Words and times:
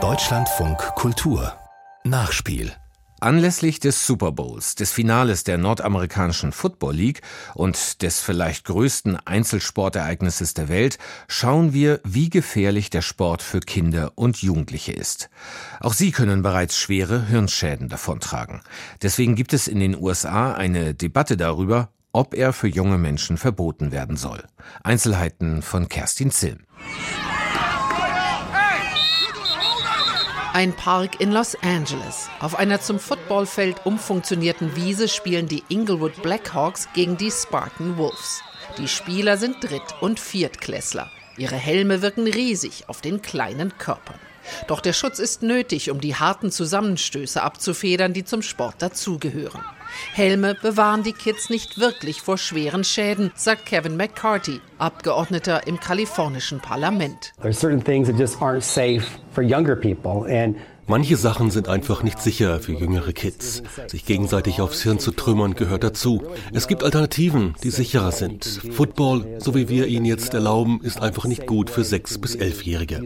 Deutschlandfunk 0.00 0.78
Kultur 0.94 1.52
Nachspiel 2.04 2.70
Anlässlich 3.18 3.80
des 3.80 4.06
Super 4.06 4.30
Bowls, 4.30 4.76
des 4.76 4.92
Finales 4.92 5.42
der 5.42 5.58
nordamerikanischen 5.58 6.52
Football 6.52 6.94
League 6.94 7.22
und 7.56 8.02
des 8.02 8.20
vielleicht 8.20 8.66
größten 8.66 9.16
Einzelsportereignisses 9.26 10.54
der 10.54 10.68
Welt 10.68 10.98
schauen 11.26 11.72
wir, 11.72 12.00
wie 12.04 12.30
gefährlich 12.30 12.88
der 12.90 13.02
Sport 13.02 13.42
für 13.42 13.58
Kinder 13.58 14.12
und 14.14 14.42
Jugendliche 14.42 14.92
ist. 14.92 15.28
Auch 15.80 15.92
sie 15.92 16.12
können 16.12 16.42
bereits 16.42 16.78
schwere 16.78 17.26
Hirnschäden 17.26 17.88
davontragen. 17.88 18.60
Deswegen 19.02 19.34
gibt 19.34 19.52
es 19.52 19.66
in 19.66 19.80
den 19.80 20.00
USA 20.00 20.52
eine 20.52 20.94
Debatte 20.94 21.36
darüber, 21.36 21.90
ob 22.12 22.34
er 22.34 22.52
für 22.52 22.68
junge 22.68 22.98
Menschen 22.98 23.38
verboten 23.38 23.90
werden 23.90 24.16
soll. 24.16 24.44
Einzelheiten 24.84 25.62
von 25.62 25.88
Kerstin 25.88 26.30
Zilm. 26.30 26.60
Ein 30.58 30.72
Park 30.72 31.20
in 31.20 31.30
Los 31.30 31.56
Angeles. 31.62 32.28
Auf 32.40 32.58
einer 32.58 32.80
zum 32.80 32.98
Footballfeld 32.98 33.76
umfunktionierten 33.86 34.74
Wiese 34.74 35.06
spielen 35.06 35.46
die 35.46 35.62
Inglewood 35.68 36.20
Blackhawks 36.20 36.88
gegen 36.94 37.16
die 37.16 37.30
Spartan 37.30 37.96
Wolves. 37.96 38.42
Die 38.76 38.88
Spieler 38.88 39.36
sind 39.36 39.62
Dritt- 39.62 39.94
und 40.00 40.18
Viertklässler. 40.18 41.12
Ihre 41.36 41.54
Helme 41.54 42.02
wirken 42.02 42.26
riesig 42.26 42.88
auf 42.88 43.00
den 43.00 43.22
kleinen 43.22 43.78
Körpern. 43.78 44.18
Doch 44.66 44.80
der 44.80 44.94
Schutz 44.94 45.20
ist 45.20 45.44
nötig, 45.44 45.92
um 45.92 46.00
die 46.00 46.16
harten 46.16 46.50
Zusammenstöße 46.50 47.40
abzufedern, 47.40 48.12
die 48.12 48.24
zum 48.24 48.42
Sport 48.42 48.82
dazugehören. 48.82 49.62
Helme 50.12 50.54
bewahren 50.54 51.02
die 51.02 51.12
Kids 51.12 51.50
nicht 51.50 51.78
wirklich 51.78 52.22
vor 52.22 52.38
schweren 52.38 52.84
Schäden, 52.84 53.32
sagt 53.34 53.66
Kevin 53.66 53.96
McCarthy, 53.96 54.60
Abgeordneter 54.78 55.66
im 55.66 55.80
kalifornischen 55.80 56.60
Parlament. 56.60 57.32
There 57.36 57.48
are 57.48 57.52
certain 57.52 57.82
things 57.82 58.08
that 58.08 58.18
just 58.18 58.40
aren't 58.40 58.62
safe 58.62 59.04
for 59.32 59.42
younger 59.42 59.76
people 59.76 60.26
and 60.30 60.56
Manche 60.90 61.18
Sachen 61.18 61.50
sind 61.50 61.68
einfach 61.68 62.02
nicht 62.02 62.18
sicher 62.18 62.60
für 62.60 62.72
jüngere 62.72 63.12
Kids. 63.12 63.62
Sich 63.88 64.06
gegenseitig 64.06 64.62
aufs 64.62 64.82
Hirn 64.82 64.98
zu 64.98 65.10
trümmern 65.10 65.52
gehört 65.52 65.84
dazu. 65.84 66.22
Es 66.54 66.66
gibt 66.66 66.82
Alternativen, 66.82 67.54
die 67.62 67.68
sicherer 67.68 68.10
sind. 68.10 68.46
Football, 68.72 69.36
so 69.36 69.54
wie 69.54 69.68
wir 69.68 69.86
ihn 69.86 70.06
jetzt 70.06 70.32
erlauben, 70.32 70.80
ist 70.82 71.02
einfach 71.02 71.26
nicht 71.26 71.46
gut 71.46 71.68
für 71.68 71.82
6- 71.82 72.18
bis 72.22 72.38
11-Jährige. 72.38 73.02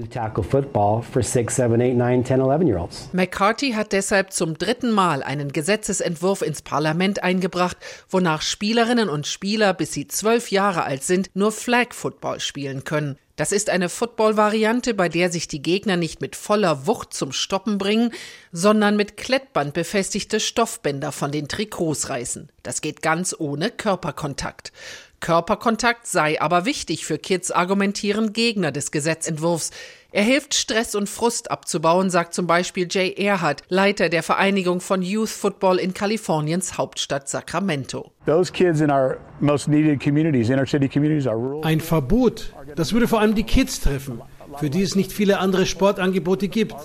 McCarthy 3.12 3.72
hat 3.72 3.92
deshalb 3.92 4.32
zum 4.32 4.56
dritten 4.56 4.92
Mal 4.92 5.24
einen 5.24 5.50
Gesetzesentwurf 5.50 6.42
ins 6.42 6.62
Parlament 6.72 7.22
eingebracht, 7.22 7.76
wonach 8.08 8.40
Spielerinnen 8.40 9.10
und 9.10 9.26
Spieler, 9.26 9.74
bis 9.74 9.92
sie 9.92 10.08
zwölf 10.08 10.50
Jahre 10.50 10.84
alt 10.84 11.02
sind, 11.02 11.28
nur 11.34 11.52
Flag 11.52 11.92
Football 11.92 12.40
spielen 12.40 12.84
können. 12.84 13.18
Das 13.36 13.52
ist 13.52 13.68
eine 13.68 13.90
Football-Variante, 13.90 14.94
bei 14.94 15.10
der 15.10 15.30
sich 15.30 15.48
die 15.48 15.60
Gegner 15.60 15.98
nicht 15.98 16.22
mit 16.22 16.34
voller 16.34 16.86
Wucht 16.86 17.12
zum 17.12 17.32
Stoppen 17.32 17.76
bringen, 17.76 18.10
sondern 18.52 18.96
mit 18.96 19.18
Klettband 19.18 19.74
befestigte 19.74 20.40
Stoffbänder 20.40 21.12
von 21.12 21.30
den 21.30 21.46
Trikots 21.46 22.08
reißen. 22.08 22.48
Das 22.62 22.80
geht 22.80 23.02
ganz 23.02 23.36
ohne 23.38 23.70
Körperkontakt. 23.70 24.72
Körperkontakt 25.20 26.06
sei 26.06 26.40
aber 26.40 26.64
wichtig 26.64 27.04
für 27.04 27.18
Kids, 27.18 27.50
argumentieren 27.50 28.32
Gegner 28.32 28.72
des 28.72 28.90
Gesetzentwurfs. 28.90 29.72
Er 30.14 30.24
hilft, 30.24 30.52
Stress 30.52 30.94
und 30.94 31.08
Frust 31.08 31.50
abzubauen, 31.50 32.10
sagt 32.10 32.34
zum 32.34 32.46
Beispiel 32.46 32.86
Jay 32.90 33.14
Erhardt, 33.16 33.62
Leiter 33.70 34.10
der 34.10 34.22
Vereinigung 34.22 34.82
von 34.82 35.00
Youth 35.00 35.30
Football 35.30 35.78
in 35.78 35.94
Kaliforniens 35.94 36.76
Hauptstadt 36.76 37.30
Sacramento. 37.30 38.12
Ein 41.62 41.80
Verbot, 41.80 42.52
das 42.76 42.92
würde 42.92 43.08
vor 43.08 43.20
allem 43.20 43.34
die 43.34 43.44
Kids 43.44 43.80
treffen, 43.80 44.20
für 44.58 44.68
die 44.68 44.82
es 44.82 44.96
nicht 44.96 45.12
viele 45.12 45.38
andere 45.38 45.64
Sportangebote 45.64 46.48
gibt. 46.48 46.76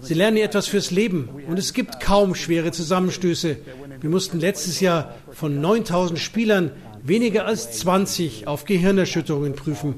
Sie 0.00 0.14
lernen 0.14 0.38
etwas 0.38 0.66
fürs 0.66 0.90
Leben 0.90 1.28
und 1.46 1.60
es 1.60 1.72
gibt 1.72 2.00
kaum 2.00 2.34
schwere 2.34 2.72
Zusammenstöße. 2.72 3.58
Wir 4.00 4.10
mussten 4.10 4.40
letztes 4.40 4.80
Jahr 4.80 5.14
von 5.30 5.60
9000 5.60 6.18
Spielern 6.18 6.72
weniger 7.08 7.46
als 7.46 7.72
20 7.78 8.46
auf 8.46 8.64
Gehirnerschütterungen 8.64 9.54
prüfen 9.54 9.94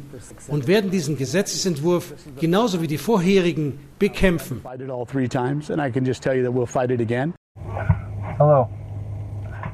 und 0.48 0.66
werden 0.66 0.90
diesen 0.90 1.16
Gesetzesentwurf 1.16 2.14
genauso 2.40 2.82
wie 2.82 2.86
die 2.86 2.98
vorherigen 2.98 3.80
bekämpfen. 3.98 4.62
Hello. 8.38 8.68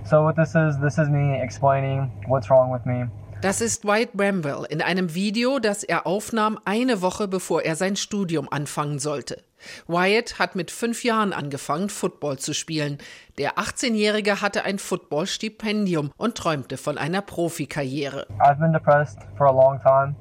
So 0.04 0.22
what 0.22 0.36
this 0.36 0.54
is, 0.54 0.78
this 0.80 0.98
is 0.98 1.08
me 1.08 1.40
explaining 1.42 2.10
what's 2.28 2.50
wrong 2.50 2.70
with 2.70 2.84
me. 2.84 3.08
Das 3.44 3.60
ist 3.60 3.84
White 3.84 4.12
Bramwell 4.16 4.64
in 4.70 4.80
einem 4.80 5.14
Video, 5.14 5.58
das 5.58 5.82
er 5.82 6.06
aufnahm 6.06 6.58
eine 6.64 7.02
Woche 7.02 7.28
bevor 7.28 7.60
er 7.60 7.76
sein 7.76 7.94
Studium 7.94 8.48
anfangen 8.50 8.98
sollte. 8.98 9.44
Wyatt 9.86 10.38
hat 10.38 10.56
mit 10.56 10.70
fünf 10.70 11.04
Jahren 11.04 11.34
angefangen, 11.34 11.90
Football 11.90 12.38
zu 12.38 12.54
spielen. 12.54 12.96
Der 13.36 13.58
18-Jährige 13.58 14.40
hatte 14.40 14.64
ein 14.64 14.78
Football-Stipendium 14.78 16.10
und 16.16 16.38
träumte 16.38 16.78
von 16.78 16.96
einer 16.96 17.20
Profikarriere. 17.20 18.26
I've 18.38 18.58
been 18.58 18.72
depressed 18.72 19.18
for 19.36 19.46
a 19.46 19.52
long 19.52 19.78
time. 19.78 20.16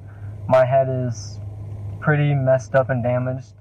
My 0.46 0.66
head 0.66 0.88
is 1.08 1.40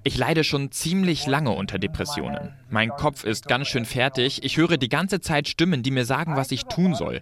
ich 0.04 0.18
leide 0.18 0.44
schon 0.44 0.72
ziemlich 0.72 1.28
lange 1.28 1.52
unter 1.52 1.80
Depressionen. 1.80 2.54
Mein 2.70 2.90
Kopf 2.90 3.24
ist 3.24 3.48
ganz 3.48 3.68
schön 3.68 3.86
fertig. 3.86 4.44
Ich 4.44 4.58
höre 4.58 4.78
die 4.78 4.90
ganze 4.90 5.22
Zeit 5.22 5.48
Stimmen, 5.48 5.84
die 5.84 5.92
mir 5.92 6.06
sagen, 6.06 6.36
was 6.36 6.52
ich 6.52 6.66
tun 6.66 6.94
soll. 6.94 7.22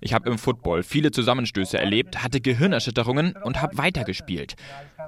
Ich 0.00 0.14
habe 0.14 0.30
im 0.30 0.38
Football 0.38 0.82
viele 0.82 1.10
Zusammenstöße 1.10 1.78
erlebt, 1.78 2.22
hatte 2.22 2.40
Gehirnerschütterungen 2.40 3.34
und 3.44 3.60
habe 3.60 3.76
weitergespielt. 3.76 4.56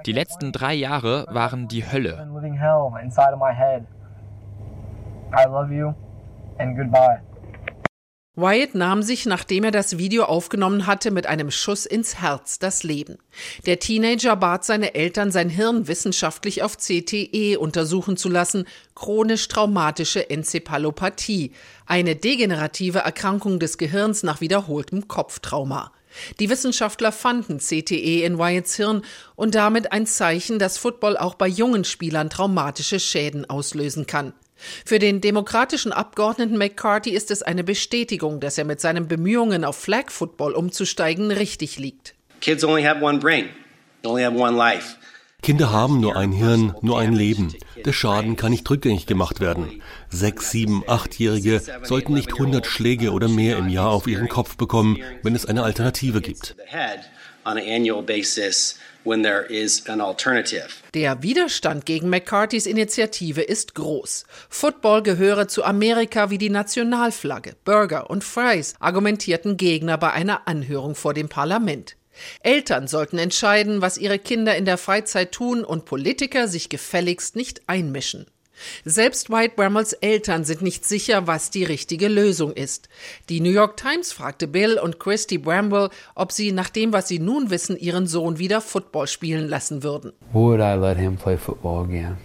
Die 0.06 0.12
letzten 0.12 0.52
drei 0.52 0.74
Jahre 0.74 1.26
waren 1.30 1.68
die 1.68 1.90
Hölle. 1.90 2.28
I 5.36 5.46
love 5.48 5.74
you 5.74 5.94
and 6.58 6.76
goodbye. 6.76 7.20
Wyatt 8.36 8.74
nahm 8.74 9.04
sich, 9.04 9.26
nachdem 9.26 9.62
er 9.62 9.70
das 9.70 9.96
Video 9.96 10.24
aufgenommen 10.24 10.88
hatte, 10.88 11.12
mit 11.12 11.26
einem 11.26 11.52
Schuss 11.52 11.86
ins 11.86 12.20
Herz 12.20 12.58
das 12.58 12.82
Leben. 12.82 13.18
Der 13.64 13.78
Teenager 13.78 14.34
bat 14.34 14.64
seine 14.64 14.96
Eltern, 14.96 15.30
sein 15.30 15.48
Hirn 15.48 15.86
wissenschaftlich 15.86 16.64
auf 16.64 16.76
CTE 16.76 17.56
untersuchen 17.58 18.16
zu 18.16 18.28
lassen, 18.28 18.64
chronisch 18.96 19.46
traumatische 19.46 20.30
Enzephalopathie, 20.30 21.52
eine 21.86 22.16
degenerative 22.16 22.98
Erkrankung 22.98 23.60
des 23.60 23.78
Gehirns 23.78 24.24
nach 24.24 24.40
wiederholtem 24.40 25.06
Kopftrauma. 25.06 25.92
Die 26.40 26.50
Wissenschaftler 26.50 27.12
fanden 27.12 27.58
CTE 27.58 28.24
in 28.24 28.38
Wyatts 28.38 28.74
Hirn 28.74 29.02
und 29.36 29.54
damit 29.54 29.92
ein 29.92 30.06
Zeichen, 30.06 30.58
dass 30.58 30.78
Football 30.78 31.16
auch 31.16 31.34
bei 31.34 31.46
jungen 31.46 31.84
Spielern 31.84 32.30
traumatische 32.30 32.98
Schäden 32.98 33.48
auslösen 33.48 34.06
kann. 34.06 34.32
Für 34.84 34.98
den 34.98 35.20
demokratischen 35.20 35.92
Abgeordneten 35.92 36.56
McCarthy 36.58 37.10
ist 37.10 37.30
es 37.30 37.42
eine 37.42 37.64
Bestätigung, 37.64 38.40
dass 38.40 38.58
er 38.58 38.64
mit 38.64 38.80
seinen 38.80 39.08
Bemühungen 39.08 39.64
auf 39.64 39.76
Flag 39.76 40.10
Football 40.10 40.52
umzusteigen 40.52 41.30
richtig 41.30 41.78
liegt. 41.78 42.14
Kids 42.40 42.64
only 42.64 42.82
have 42.82 43.02
one 43.02 43.18
brain. 43.18 43.48
They 44.02 44.10
only 44.10 44.24
have 44.24 44.36
one 44.36 44.56
life. 44.56 44.96
Kinder 45.44 45.70
haben 45.70 46.00
nur 46.00 46.16
ein 46.16 46.32
Hirn, 46.32 46.74
nur 46.80 46.98
ein 46.98 47.12
Leben. 47.12 47.52
Der 47.84 47.92
Schaden 47.92 48.36
kann 48.36 48.50
nicht 48.50 48.68
rückgängig 48.70 49.04
gemacht 49.04 49.40
werden. 49.40 49.82
Sechs, 50.08 50.50
sieben, 50.50 50.82
achtjährige 50.86 51.60
sollten 51.82 52.14
nicht 52.14 52.32
100 52.32 52.64
Schläge 52.64 53.12
oder 53.12 53.28
mehr 53.28 53.58
im 53.58 53.68
Jahr 53.68 53.90
auf 53.90 54.06
ihren 54.06 54.28
Kopf 54.28 54.56
bekommen, 54.56 54.96
wenn 55.22 55.34
es 55.34 55.44
eine 55.44 55.62
Alternative 55.62 56.22
gibt. 56.22 56.56
Der 60.94 61.22
Widerstand 61.22 61.84
gegen 61.84 62.08
McCarthys 62.08 62.66
Initiative 62.66 63.42
ist 63.42 63.74
groß. 63.74 64.24
Football 64.48 65.02
gehöre 65.02 65.46
zu 65.46 65.62
Amerika 65.62 66.30
wie 66.30 66.38
die 66.38 66.50
Nationalflagge. 66.50 67.54
Burger 67.64 68.08
und 68.08 68.24
Fries 68.24 68.74
argumentierten 68.80 69.56
Gegner 69.56 69.98
bei 69.98 70.12
einer 70.12 70.48
Anhörung 70.48 70.94
vor 70.94 71.12
dem 71.12 71.28
Parlament. 71.28 71.96
Eltern 72.40 72.86
sollten 72.86 73.18
entscheiden, 73.18 73.82
was 73.82 73.98
ihre 73.98 74.18
Kinder 74.18 74.56
in 74.56 74.64
der 74.64 74.78
Freizeit 74.78 75.32
tun 75.32 75.64
und 75.64 75.84
Politiker 75.84 76.48
sich 76.48 76.68
gefälligst 76.68 77.36
nicht 77.36 77.62
einmischen. 77.66 78.26
Selbst 78.84 79.30
White 79.30 79.54
Bramwells 79.56 79.92
Eltern 79.94 80.44
sind 80.44 80.62
nicht 80.62 80.84
sicher, 80.84 81.26
was 81.26 81.50
die 81.50 81.64
richtige 81.64 82.08
Lösung 82.08 82.52
ist. 82.52 82.88
Die 83.28 83.40
New 83.40 83.50
York 83.50 83.76
Times 83.76 84.12
fragte 84.12 84.46
Bill 84.46 84.78
und 84.78 84.98
Christy 84.98 85.38
Bramwell, 85.38 85.90
ob 86.14 86.32
sie 86.32 86.52
nach 86.52 86.70
dem, 86.70 86.92
was 86.92 87.08
sie 87.08 87.18
nun 87.18 87.50
wissen, 87.50 87.76
ihren 87.76 88.06
Sohn 88.06 88.38
wieder 88.38 88.60
Football 88.60 89.06
spielen 89.06 89.48
lassen 89.48 89.82
würden. 89.82 90.12
Would 90.32 90.60
I 90.60 90.74
let 90.74 90.96
him 90.96 91.16
play 91.16 91.36
football 91.36 91.84
again? 91.84 92.16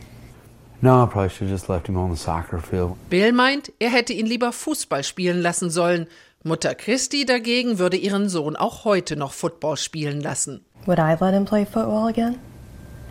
No, 0.82 1.04
I 1.04 1.08
probably 1.08 1.30
should 1.30 1.50
just 1.50 1.68
left 1.68 1.88
him 1.88 1.98
on 1.98 2.16
the 2.16 2.18
soccer 2.18 2.60
field. 2.60 2.96
Bill 3.10 3.34
meint, 3.34 3.74
er 3.80 3.90
hätte 3.90 4.14
ihn 4.14 4.26
lieber 4.26 4.54
Fußball 4.54 5.04
spielen 5.04 5.42
lassen 5.42 5.70
sollen. 5.70 6.08
Mutter 6.44 6.74
Christy 6.74 7.26
dagegen 7.26 7.80
würde 7.80 7.98
ihren 7.98 8.30
Sohn 8.30 8.56
auch 8.56 8.86
heute 8.86 9.18
noch 9.18 9.34
Football 9.34 9.76
spielen 9.76 10.22
lassen. 10.22 10.64
Would 10.86 10.98
I 10.98 11.18
let 11.20 11.34
him 11.34 11.44
play 11.44 11.66
football 11.66 12.08
again? 12.08 12.38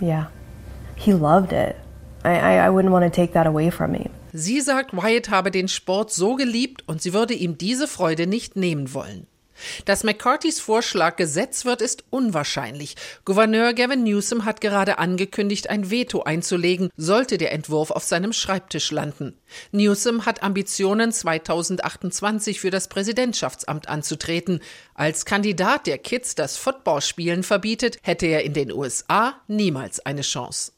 Yeah. 0.01 0.31
He 0.97 1.13
loved 1.13 1.53
it. 1.53 1.77
I, 2.37 2.67
I 2.67 2.71
wouldn't 2.71 2.91
want 2.91 3.05
to 3.05 3.11
take 3.11 3.33
that 3.33 3.47
away 3.47 3.71
from 3.71 3.93
me. 3.93 4.11
Sie 4.33 4.61
sagt, 4.61 4.95
Wyatt 4.95 5.31
habe 5.31 5.51
den 5.51 5.69
Sport 5.69 6.13
so 6.13 6.35
geliebt 6.35 6.85
und 6.87 7.01
sie 7.01 7.13
würde 7.13 7.35
ihm 7.35 7.59
diese 7.59 7.89
Freude 7.89 8.27
nicht 8.27 8.57
nehmen 8.57 8.93
wollen. 8.95 9.27
Dass 9.85 10.05
McCartys 10.05 10.61
Vorschlag 10.61 11.17
Gesetz 11.17 11.65
wird, 11.65 11.83
ist 11.83 12.05
unwahrscheinlich. 12.11 12.97
Gouverneur 13.25 13.73
Gavin 13.75 14.05
Newsom 14.05 14.45
hat 14.45 14.61
gerade 14.61 14.99
angekündigt, 14.99 15.71
ein 15.71 15.91
Veto 15.91 16.23
einzulegen, 16.23 16.91
sollte 16.97 17.39
der 17.39 17.53
Entwurf 17.53 17.91
auf 17.91 18.05
seinem 18.05 18.33
Schreibtisch 18.33 18.91
landen. 18.91 19.37
Newsom 19.73 20.27
hat 20.27 20.43
Ambitionen, 20.43 21.13
2028 21.13 22.61
für 22.61 22.71
das 22.71 22.89
Präsidentschaftsamt 22.89 23.89
anzutreten. 23.89 24.61
Als 24.95 25.25
Kandidat, 25.25 25.87
der 25.87 25.99
Kids 25.99 26.35
das 26.35 26.57
Footballspielen 26.57 27.43
verbietet, 27.43 27.99
hätte 28.03 28.27
er 28.27 28.45
in 28.45 28.55
den 28.55 28.73
USA 28.73 29.35
niemals 29.49 30.01
eine 30.01 30.23
Chance. 30.23 30.73